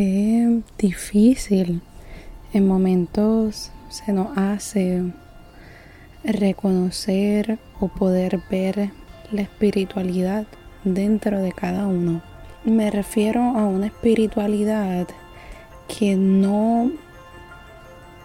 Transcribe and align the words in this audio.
Qué 0.00 0.60
difícil 0.78 1.82
en 2.52 2.68
momentos 2.68 3.72
se 3.88 4.12
nos 4.12 4.28
hace 4.38 5.02
reconocer 6.22 7.58
o 7.80 7.88
poder 7.88 8.40
ver 8.48 8.92
la 9.32 9.42
espiritualidad 9.42 10.46
dentro 10.84 11.40
de 11.40 11.50
cada 11.50 11.88
uno. 11.88 12.22
Me 12.64 12.92
refiero 12.92 13.40
a 13.40 13.66
una 13.66 13.86
espiritualidad 13.86 15.08
que 15.88 16.14
no 16.14 16.92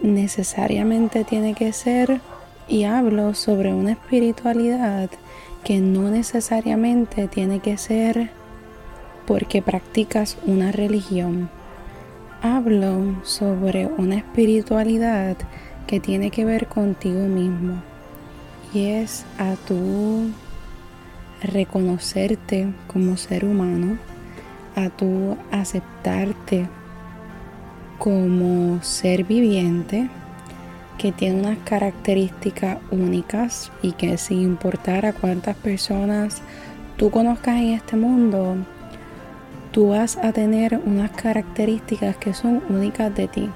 necesariamente 0.00 1.22
tiene 1.22 1.52
que 1.52 1.74
ser 1.74 2.22
y 2.66 2.84
hablo 2.84 3.34
sobre 3.34 3.74
una 3.74 3.92
espiritualidad 3.92 5.10
que 5.64 5.80
no 5.80 6.10
necesariamente 6.10 7.28
tiene 7.28 7.60
que 7.60 7.76
ser 7.76 8.30
porque 9.26 9.60
practicas 9.60 10.38
una 10.46 10.72
religión. 10.72 11.57
Hablo 12.40 13.16
sobre 13.24 13.86
una 13.86 14.14
espiritualidad 14.14 15.36
que 15.88 15.98
tiene 15.98 16.30
que 16.30 16.44
ver 16.44 16.68
contigo 16.68 17.26
mismo 17.26 17.82
y 18.72 18.90
es 18.90 19.26
a 19.38 19.56
tu 19.66 20.30
reconocerte 21.42 22.72
como 22.86 23.16
ser 23.16 23.44
humano, 23.44 23.98
a 24.76 24.88
tu 24.88 25.36
aceptarte 25.50 26.68
como 27.98 28.80
ser 28.84 29.24
viviente 29.24 30.08
que 30.96 31.10
tiene 31.10 31.40
unas 31.40 31.58
características 31.64 32.78
únicas 32.92 33.72
y 33.82 33.92
que 33.92 34.16
sin 34.16 34.42
importar 34.42 35.06
a 35.06 35.12
cuántas 35.12 35.56
personas 35.56 36.40
tú 36.96 37.10
conozcas 37.10 37.56
en 37.56 37.70
este 37.70 37.96
mundo, 37.96 38.58
tú 39.70 39.88
vas 39.90 40.16
a 40.16 40.32
tener 40.32 40.80
unas 40.84 41.10
características 41.10 42.16
que 42.16 42.34
son 42.34 42.62
únicas 42.68 43.14
de 43.14 43.28
ti. 43.28 43.48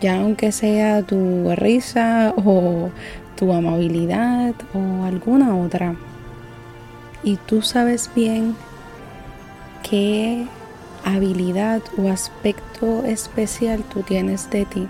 Ya 0.00 0.20
aunque 0.20 0.52
sea 0.52 1.02
tu 1.02 1.50
risa 1.54 2.34
o 2.36 2.90
tu 3.36 3.52
amabilidad 3.52 4.54
o 4.74 5.04
alguna 5.04 5.56
otra. 5.56 5.94
Y 7.22 7.36
tú 7.36 7.62
sabes 7.62 8.10
bien 8.14 8.54
qué 9.88 10.46
habilidad 11.04 11.82
o 11.96 12.08
aspecto 12.08 13.04
especial 13.04 13.82
tú 13.82 14.02
tienes 14.02 14.50
de 14.50 14.64
ti. 14.64 14.88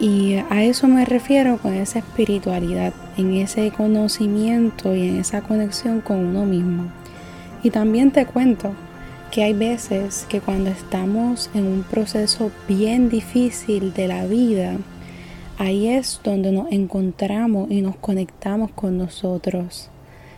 Y 0.00 0.36
a 0.50 0.64
eso 0.64 0.88
me 0.88 1.04
refiero 1.04 1.58
con 1.58 1.74
esa 1.74 2.00
espiritualidad, 2.00 2.92
en 3.16 3.34
ese 3.34 3.70
conocimiento 3.70 4.94
y 4.94 5.08
en 5.08 5.20
esa 5.20 5.42
conexión 5.42 6.00
con 6.00 6.18
uno 6.18 6.44
mismo. 6.44 6.86
Y 7.62 7.70
también 7.70 8.10
te 8.10 8.26
cuento 8.26 8.72
que 9.34 9.42
hay 9.42 9.52
veces 9.52 10.26
que 10.28 10.40
cuando 10.40 10.70
estamos 10.70 11.50
en 11.54 11.66
un 11.66 11.82
proceso 11.82 12.52
bien 12.68 13.08
difícil 13.08 13.92
de 13.92 14.06
la 14.06 14.26
vida, 14.26 14.76
ahí 15.58 15.88
es 15.88 16.20
donde 16.22 16.52
nos 16.52 16.70
encontramos 16.70 17.68
y 17.68 17.80
nos 17.80 17.96
conectamos 17.96 18.70
con 18.70 18.96
nosotros. 18.96 19.90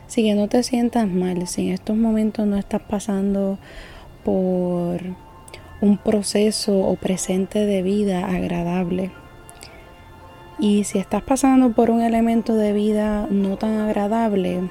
Así 0.06 0.22
que 0.22 0.34
no 0.34 0.48
te 0.48 0.62
sientas 0.62 1.06
mal 1.08 1.46
si 1.46 1.66
en 1.66 1.74
estos 1.74 1.94
momentos 1.94 2.46
no 2.46 2.56
estás 2.56 2.80
pasando 2.80 3.58
por 4.24 5.02
un 5.82 5.98
proceso 5.98 6.78
o 6.78 6.96
presente 6.96 7.66
de 7.66 7.82
vida 7.82 8.24
agradable. 8.24 9.10
Y 10.58 10.84
si 10.84 10.98
estás 10.98 11.22
pasando 11.22 11.72
por 11.72 11.90
un 11.90 12.00
elemento 12.00 12.54
de 12.54 12.72
vida 12.72 13.28
no 13.30 13.58
tan 13.58 13.78
agradable, 13.78 14.70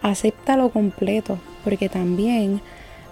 acéptalo 0.00 0.70
completo, 0.70 1.36
porque 1.62 1.90
también 1.90 2.62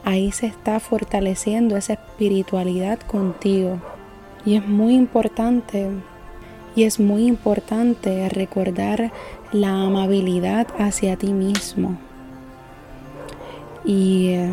ahí 0.05 0.33
se 0.33 0.47
está 0.47 0.81
fortaleciendo 0.81 1.77
esa 1.77 1.95
espiritualidad 1.95 2.99
contigo. 3.01 3.79
Y 4.45 4.57
es 4.57 4.67
muy 4.67 4.95
importante, 4.95 5.91
y 6.75 6.85
es 6.85 7.01
muy 7.01 7.27
importante 7.27 8.29
recordar 8.29 9.13
la 9.53 9.83
amabilidad 9.83 10.67
hacia 10.79 11.17
ti 11.17 11.33
mismo. 11.33 11.98
Y 13.85 14.29
eh, 14.29 14.53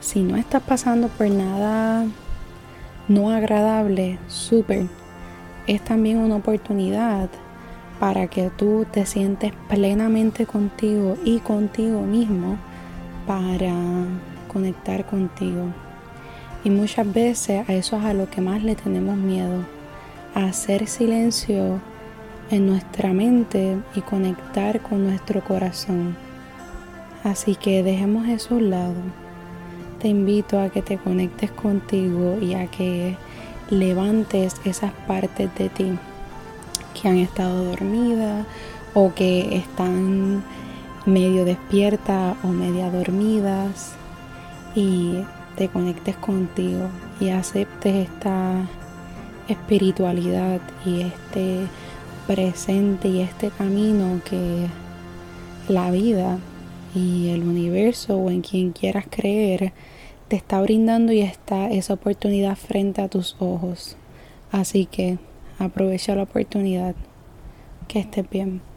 si 0.00 0.22
no 0.22 0.36
estás 0.36 0.62
pasando 0.62 1.08
por 1.08 1.28
nada 1.30 2.06
no 3.08 3.30
agradable, 3.30 4.18
súper. 4.28 4.86
Es 5.66 5.82
también 5.82 6.18
una 6.18 6.36
oportunidad 6.36 7.28
para 8.00 8.26
que 8.26 8.50
tú 8.50 8.86
te 8.90 9.06
sientes 9.06 9.52
plenamente 9.68 10.46
contigo 10.46 11.16
y 11.24 11.38
contigo 11.38 12.02
mismo 12.02 12.58
para 13.26 13.72
conectar 14.52 15.06
contigo. 15.06 15.66
Y 16.64 16.70
muchas 16.70 17.12
veces 17.12 17.68
a 17.68 17.74
eso 17.74 17.96
es 17.96 18.04
a 18.04 18.14
lo 18.14 18.28
que 18.30 18.40
más 18.40 18.62
le 18.62 18.74
tenemos 18.74 19.16
miedo, 19.16 19.64
a 20.34 20.44
hacer 20.44 20.86
silencio 20.86 21.80
en 22.50 22.66
nuestra 22.66 23.12
mente 23.12 23.78
y 23.94 24.00
conectar 24.02 24.80
con 24.80 25.04
nuestro 25.04 25.42
corazón. 25.42 26.16
Así 27.24 27.54
que 27.56 27.82
dejemos 27.82 28.28
eso 28.28 28.54
a 28.54 28.58
un 28.58 28.70
lado 28.70 29.22
te 30.02 30.08
invito 30.08 30.60
a 30.60 30.68
que 30.68 30.82
te 30.82 30.98
conectes 30.98 31.52
contigo 31.52 32.36
y 32.42 32.54
a 32.54 32.66
que 32.66 33.16
levantes 33.70 34.56
esas 34.64 34.92
partes 35.06 35.48
de 35.54 35.68
ti 35.68 35.92
que 36.92 37.08
han 37.08 37.18
estado 37.18 37.64
dormidas 37.66 38.44
o 38.94 39.14
que 39.14 39.56
están 39.56 40.42
medio 41.06 41.44
despiertas 41.44 42.36
o 42.42 42.48
media 42.48 42.90
dormidas 42.90 43.94
y 44.74 45.24
te 45.56 45.68
conectes 45.68 46.16
contigo 46.16 46.88
y 47.20 47.28
aceptes 47.28 48.08
esta 48.08 48.66
espiritualidad 49.48 50.60
y 50.84 51.02
este 51.02 51.66
presente 52.26 53.08
y 53.08 53.20
este 53.20 53.50
camino 53.50 54.20
que 54.28 54.66
la 55.68 55.90
vida 55.90 56.38
y 56.94 57.28
el 57.30 57.42
universo 57.42 58.16
o 58.16 58.30
en 58.30 58.42
quien 58.42 58.72
quieras 58.72 59.06
creer 59.10 59.72
te 60.28 60.36
está 60.36 60.60
brindando 60.62 61.12
y 61.12 61.20
está 61.20 61.70
esa 61.70 61.94
oportunidad 61.94 62.56
frente 62.56 63.02
a 63.02 63.08
tus 63.08 63.36
ojos. 63.38 63.96
Así 64.50 64.86
que 64.86 65.18
aprovecha 65.58 66.14
la 66.14 66.22
oportunidad. 66.22 66.94
Que 67.88 68.00
estés 68.00 68.28
bien. 68.30 68.71